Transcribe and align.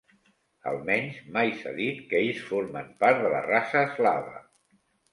Almenys 0.71 1.19
mai 1.35 1.53
s'ha 1.59 1.75
dit 1.81 2.01
que 2.09 2.23
ells 2.23 2.41
formen 2.49 2.93
part 3.05 3.23
de 3.27 3.33
la 3.37 3.47
raça 3.53 3.89
eslava. 3.93 4.39